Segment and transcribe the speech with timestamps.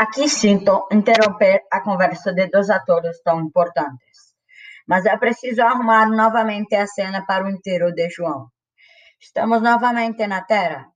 [0.00, 4.34] Aqui sinto interromper a conversa de dois atores tão importantes,
[4.88, 8.48] mas é preciso arrumar novamente a cena para o inteiro de João.
[9.20, 10.90] Estamos novamente na Terra.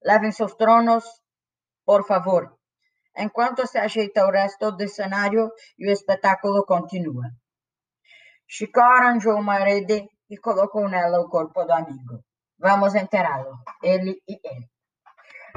[0.00, 1.04] Levem seus tronos,
[1.84, 2.56] por favor,
[3.16, 7.24] enquanto se ajeita o resto do cenário e o espetáculo continua.
[8.46, 12.22] Chico arranjou uma rede e colocou nela o corpo do amigo.
[12.60, 14.70] Vamos enterrá-lo, ele e ele.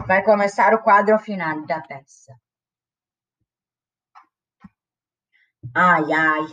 [0.08, 2.34] Vai começar o quadro final da peça.
[5.76, 6.48] Ai, ai,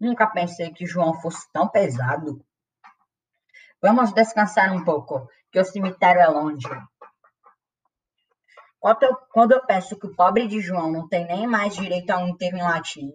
[0.00, 2.44] nunca pensei que João fosse tão pesado.
[3.82, 6.68] Vamos descansar um pouco, que o cemitério é longe.
[8.78, 12.10] Quando eu, quando eu peço que o pobre de João não tem nem mais direito
[12.10, 13.12] a um enterro em latim,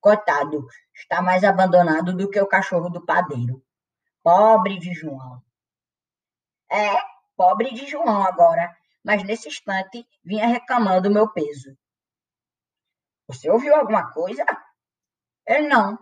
[0.00, 3.62] coitado, está mais abandonado do que o cachorro do padeiro.
[4.22, 5.40] Pobre de João.
[6.70, 7.00] É,
[7.36, 11.76] pobre de João agora, mas nesse instante vinha reclamando o meu peso.
[13.28, 14.44] Você ouviu alguma coisa?
[15.46, 15.98] Ele não.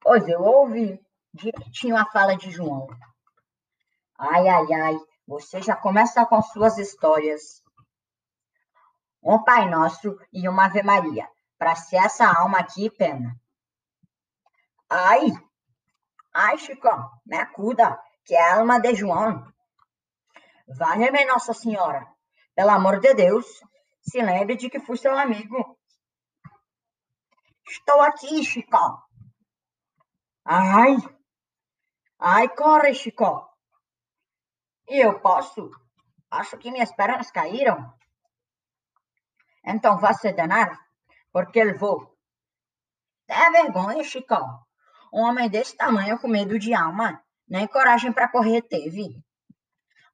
[0.00, 0.98] Pois eu ouvi
[1.32, 2.88] direitinho a fala de João.
[4.18, 4.96] Ai, ai, ai,
[5.26, 7.62] você já começa com suas histórias.
[9.22, 13.38] Um Pai Nosso e uma Ave Maria, para ser essa alma aqui pena.
[14.88, 15.30] Ai,
[16.32, 16.88] ai, Chico,
[17.24, 19.46] me acuda, que é a alma de João.
[20.66, 22.11] Valha-me Nossa Senhora,
[22.54, 23.46] pelo amor de Deus,
[24.02, 25.78] se lembre de que fui seu amigo.
[27.66, 29.08] Estou aqui, Chico.
[30.44, 30.96] Ai,
[32.18, 33.48] ai, corre, Chico.
[34.88, 35.70] E eu posso?
[36.30, 37.92] Acho que minhas pernas caíram.
[39.64, 40.78] Então vá se danar,
[41.32, 42.18] porque eu vou.
[43.26, 44.34] Dá vergonha, Chico.
[45.12, 49.22] Um homem desse tamanho com medo de alma, nem coragem para correr teve.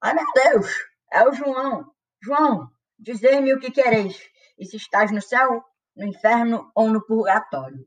[0.01, 0.69] Ai, meu Deus,
[1.11, 1.98] é o João.
[2.21, 5.65] João, dizei-me o que quereis, e se estás no céu,
[5.97, 7.87] no inferno ou no purgatório.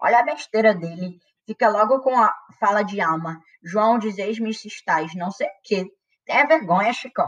[0.00, 3.40] Olha a besteira dele, fica logo com a fala de alma.
[3.62, 5.86] João, dizeis-me se estás, não sei o quê.
[6.24, 7.22] Tenha vergonha, Chico.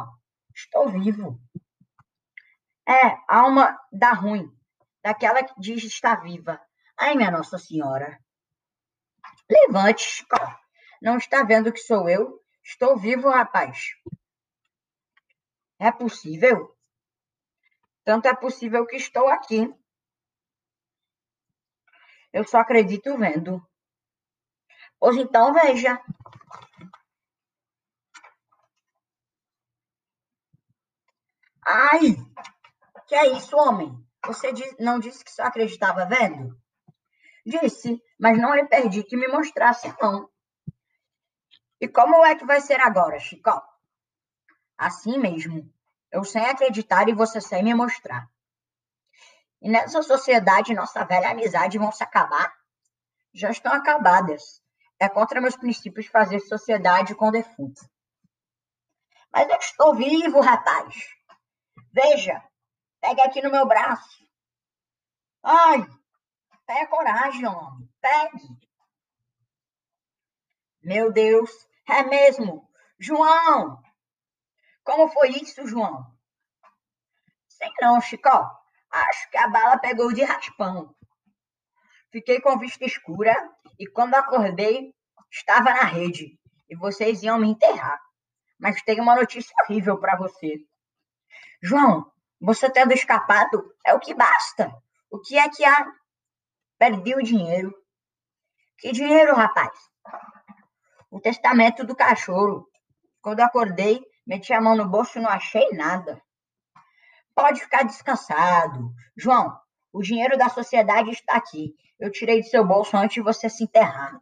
[0.55, 1.41] Estou vivo.
[2.89, 4.51] É, alma da ruim,
[5.03, 6.61] daquela que diz estar viva.
[6.99, 8.19] Ai, minha Nossa Senhora.
[9.51, 10.37] Levante, Chico.
[11.01, 12.41] Não está vendo que sou eu?
[12.65, 13.79] Estou vivo, rapaz.
[15.83, 16.77] É possível?
[18.05, 19.69] Tanto é possível que estou aqui.
[22.33, 23.61] Eu só acredito vendo.
[25.01, 26.01] Pois então veja.
[31.67, 32.15] Ai!
[33.09, 33.93] Que é isso, homem?
[34.25, 36.57] Você não disse que só acreditava vendo?
[37.45, 40.31] Disse, mas não lhe perdi que me mostrasse, não.
[41.81, 43.72] E como é que vai ser agora, Chico?
[44.83, 45.73] Assim mesmo.
[46.11, 48.29] Eu sem acreditar e você sem me mostrar.
[49.61, 52.53] E nessa sociedade, nossa velha amizade vão se acabar?
[53.33, 54.61] Já estão acabadas.
[54.99, 57.81] É contra meus princípios fazer sociedade com defunto.
[59.33, 60.97] Mas eu estou vivo, rapaz.
[61.93, 62.43] Veja,
[63.01, 64.27] pegue aqui no meu braço.
[65.45, 65.87] Ai,
[66.67, 67.89] tenha coragem, homem.
[68.01, 68.49] Pegue.
[70.83, 71.51] Meu Deus,
[71.89, 72.69] é mesmo.
[72.99, 73.81] João,
[74.85, 76.05] como foi isso, João?
[77.49, 78.51] Sei não, Chicó.
[78.91, 80.95] Acho que a bala pegou de raspão.
[82.11, 83.35] Fiquei com vista escura
[83.79, 84.95] e quando acordei,
[85.31, 86.39] estava na rede
[86.69, 88.01] e vocês iam me enterrar.
[88.59, 90.59] Mas tenho uma notícia horrível para você.
[91.63, 92.11] João,
[92.41, 94.73] você tendo escapado é o que basta.
[95.11, 95.87] O que é que há?
[96.79, 97.73] Perdi o dinheiro.
[98.79, 99.71] Que dinheiro, rapaz?
[101.11, 102.69] O testamento do cachorro.
[103.21, 106.23] Quando acordei, Meti a mão no bolso e não achei nada.
[107.35, 108.93] Pode ficar descansado.
[109.17, 109.59] João,
[109.93, 111.75] o dinheiro da sociedade está aqui.
[111.99, 114.21] Eu tirei do seu bolso antes de você se enterrar.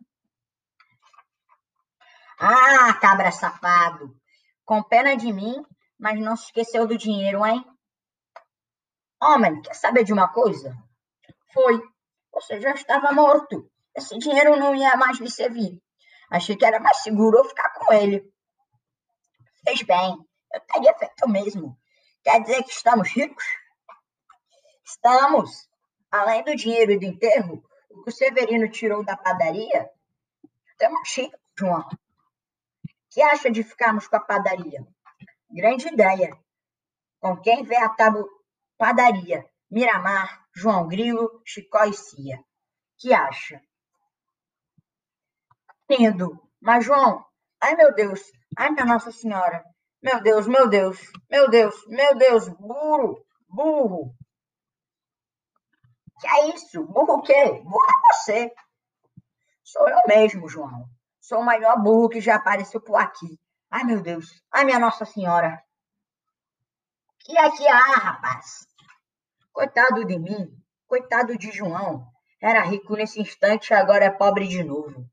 [2.39, 4.17] Ah, cabra safado.
[4.65, 5.65] Com pena de mim,
[5.99, 7.65] mas não se esqueceu do dinheiro, hein?
[9.23, 10.75] Homem, quer saber de uma coisa?
[11.53, 11.83] Foi.
[12.33, 13.71] Você já estava morto.
[13.95, 15.79] Esse dinheiro não ia mais lhe servir.
[16.31, 18.30] Achei que era mais seguro eu ficar com ele.
[19.65, 20.17] Fez bem.
[20.53, 21.79] Eu teria feito o mesmo.
[22.23, 23.45] Quer dizer que estamos ricos?
[24.85, 25.69] Estamos.
[26.11, 29.91] Além do dinheiro e do enterro, o que o Severino tirou da padaria,
[30.67, 31.89] estamos ricos, João.
[33.11, 34.85] que acha de ficarmos com a padaria?
[35.51, 36.37] Grande ideia.
[37.21, 38.29] Com quem vê a tabu
[38.77, 39.49] padaria?
[39.71, 42.43] Miramar, João Grilo, Chicó e Cia.
[42.99, 43.63] que acha?
[45.89, 46.41] Lindo.
[46.61, 47.25] Mas, João,
[47.61, 48.21] ai meu Deus,
[48.57, 49.65] Ai, minha Nossa Senhora,
[50.03, 50.99] Meu Deus, meu Deus,
[51.31, 54.15] meu Deus, meu Deus, burro, burro.
[56.21, 56.85] Que é isso?
[56.85, 57.61] Burro o quê?
[57.63, 58.53] Burro é você.
[59.63, 60.89] Sou eu mesmo, João.
[61.21, 63.39] Sou o maior burro que já apareceu por aqui.
[63.71, 64.27] Ai, meu Deus.
[64.53, 65.63] Ai, minha Nossa Senhora.
[67.21, 68.67] Que é que há, rapaz?
[69.53, 70.51] Coitado de mim.
[70.87, 72.07] Coitado de João.
[72.43, 75.10] Era rico nesse instante e agora é pobre de novo.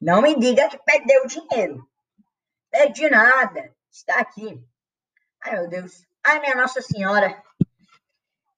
[0.00, 1.86] Não me diga que perdeu dinheiro.
[2.70, 3.74] Perdi nada.
[3.90, 4.58] Está aqui.
[5.42, 6.06] Ai, meu Deus.
[6.24, 7.42] Ai, minha Nossa Senhora.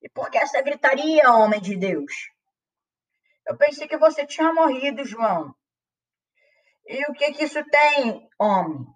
[0.01, 2.13] E por que essa gritaria, homem de Deus?
[3.47, 5.55] Eu pensei que você tinha morrido, João.
[6.87, 8.87] E o que que isso tem, homem?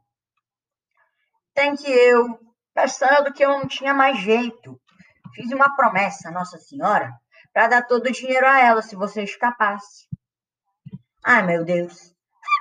[1.54, 2.38] Tem que eu,
[2.74, 4.80] pensando que eu não tinha mais jeito,
[5.34, 7.12] fiz uma promessa Nossa Senhora
[7.52, 10.08] para dar todo o dinheiro a ela se você escapasse.
[11.24, 12.15] Ai, meu Deus.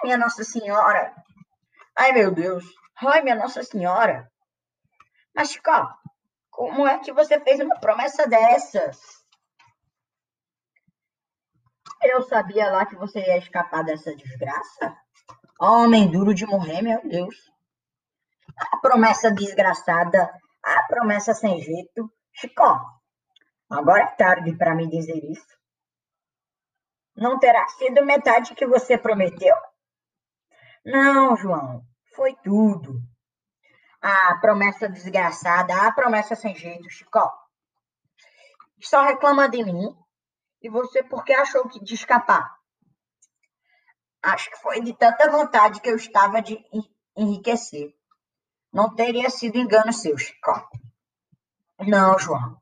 [0.06, 1.16] Minha Nossa Senhora.
[1.98, 2.64] Ai, meu Deus.
[3.04, 4.32] Ai, minha Nossa Senhora.
[5.36, 5.72] Mas, Chico,
[6.52, 9.00] como é que você fez uma promessa dessas?
[12.04, 14.96] Eu sabia lá que você ia escapar dessa desgraça.
[15.60, 17.36] Homem duro de morrer, meu Deus.
[18.56, 20.32] A promessa desgraçada,
[20.64, 22.14] a promessa sem jeito.
[22.32, 22.64] Chico,
[23.72, 25.58] agora é tarde para me dizer isso.
[27.16, 29.56] Não terá sido metade que você prometeu?
[30.86, 31.84] Não, João,
[32.16, 33.02] foi tudo.
[34.00, 37.20] A promessa desgraçada, a promessa sem jeito, Chico.
[38.80, 39.98] Só reclama de mim
[40.62, 42.56] e você porque achou que de escapar?
[44.22, 46.64] Acho que foi de tanta vontade que eu estava de
[47.18, 47.96] enriquecer.
[48.72, 50.70] Não teria sido engano seu, Chico.
[51.80, 52.62] Não, João.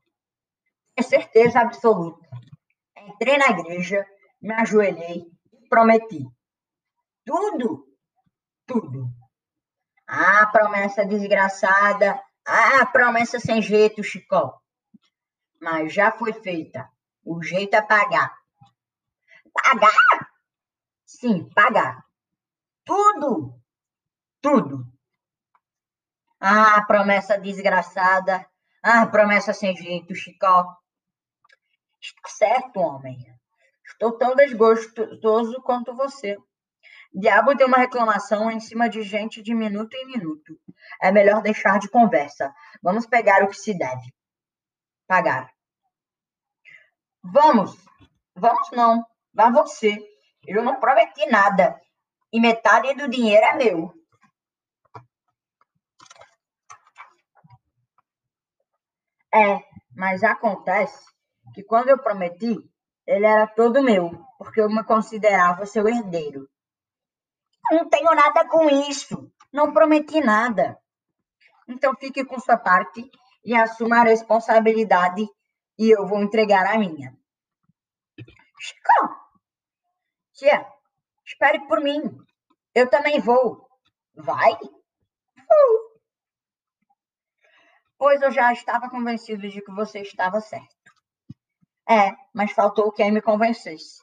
[0.94, 2.26] Tenho certeza absoluta.
[2.96, 4.06] Entrei na igreja,
[4.40, 6.24] me ajoelhei e prometi.
[7.24, 7.93] Tudo,
[8.66, 9.08] tudo.
[10.06, 12.20] Ah, promessa desgraçada.
[12.46, 14.60] Ah, promessa sem jeito, Chico.
[15.60, 16.88] Mas já foi feita.
[17.24, 18.36] O jeito é pagar.
[19.52, 20.30] Pagar?
[21.06, 22.04] Sim, pagar.
[22.84, 23.58] Tudo.
[24.42, 24.86] Tudo.
[26.38, 28.46] Ah, promessa desgraçada.
[28.82, 30.76] Ah, promessa sem jeito, Chicó.
[31.98, 33.16] Está certo, homem.
[33.86, 36.36] Estou tão desgostoso quanto você.
[37.14, 40.58] Diabo tem uma reclamação em cima de gente de minuto em minuto.
[41.00, 42.52] É melhor deixar de conversa.
[42.82, 44.12] Vamos pegar o que se deve.
[45.06, 45.48] Pagar.
[47.22, 47.76] Vamos.
[48.34, 49.06] Vamos não.
[49.32, 49.96] Vá você.
[50.44, 51.80] Eu não prometi nada.
[52.32, 53.94] E metade do dinheiro é meu.
[59.32, 59.60] É,
[59.96, 61.04] mas acontece
[61.54, 62.56] que quando eu prometi,
[63.06, 66.48] ele era todo meu, porque eu me considerava seu herdeiro.
[67.70, 69.32] Não tenho nada com isso.
[69.52, 70.78] Não prometi nada.
[71.68, 73.10] Então fique com sua parte
[73.44, 75.26] e assuma a responsabilidade
[75.78, 77.16] e eu vou entregar a minha.
[78.60, 79.24] Chico!
[80.32, 80.66] Tia,
[81.24, 82.02] espere por mim.
[82.74, 83.68] Eu também vou.
[84.14, 84.52] Vai?
[84.52, 85.84] Vou.
[87.96, 90.74] Pois eu já estava convencido de que você estava certo.
[91.88, 94.02] É, mas faltou quem me convencesse.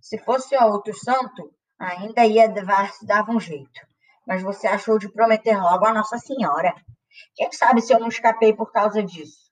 [0.00, 3.80] Se fosse outro santo, ainda ia dar, dava um jeito.
[4.26, 6.74] Mas você achou de prometer logo a Nossa Senhora.
[7.34, 9.46] Quem sabe se eu não escapei por causa disso?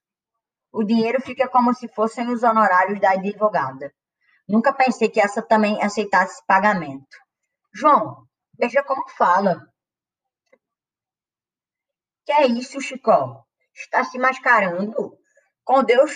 [0.75, 3.93] o dinheiro fica como se fossem os honorários da advogada.
[4.45, 7.17] Nunca pensei que essa também aceitasse pagamento.
[7.73, 8.27] João,
[8.59, 9.65] veja como fala.
[12.25, 13.47] Que é isso, Chico?
[13.73, 15.17] Está se mascarando?
[15.63, 16.13] Com Deus,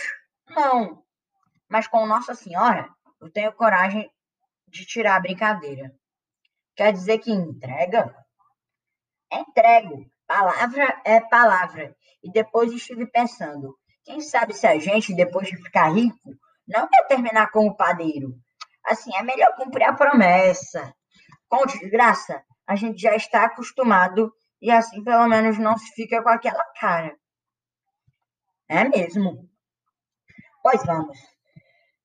[0.50, 1.06] não.
[1.70, 2.90] Mas com Nossa Senhora,
[3.22, 4.12] eu tenho coragem
[4.68, 5.96] de tirar a brincadeira.
[6.80, 8.16] Quer dizer que entrega?
[9.30, 10.10] Entrego.
[10.26, 11.94] Palavra é palavra.
[12.24, 16.18] E depois estive pensando, quem sabe se a gente, depois de ficar rico,
[16.66, 18.34] não quer terminar como padeiro.
[18.86, 20.96] Assim, é melhor cumprir a promessa.
[21.50, 26.30] Com desgraça, a gente já está acostumado e assim pelo menos não se fica com
[26.30, 27.14] aquela cara.
[28.70, 29.50] É mesmo.
[30.64, 31.20] Pois vamos.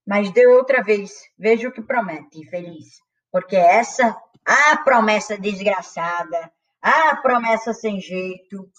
[0.05, 2.99] Mas de outra vez, veja o que promete, infeliz.
[3.31, 4.17] Porque essa,
[4.47, 8.71] a promessa desgraçada, a promessa sem jeito,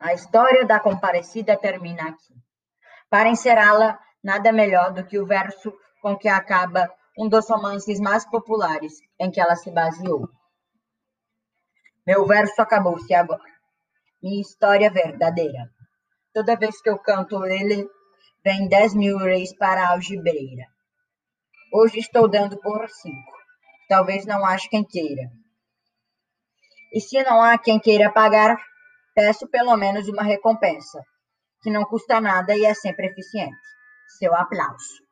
[0.00, 2.32] A história da comparecida termina aqui.
[3.10, 8.24] Para encerrá-la, nada melhor do que o verso com que acaba um dos romances mais
[8.24, 10.28] populares em que ela se baseou.
[12.06, 13.42] Meu verso acabou-se agora.
[14.22, 15.68] Minha história verdadeira.
[16.32, 17.88] Toda vez que eu canto ele,
[18.44, 20.66] vem dez mil reis para a algibreira.
[21.72, 23.32] Hoje estou dando por cinco.
[23.88, 25.30] talvez não ache quem queira.
[26.92, 28.56] E se não há quem queira pagar,
[29.14, 31.02] peço pelo menos uma recompensa,
[31.62, 33.56] que não custa nada e é sempre eficiente.
[34.18, 35.07] Seu aplauso.